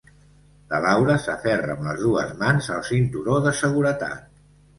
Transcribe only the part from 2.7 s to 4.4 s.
al cinturó de seguretat.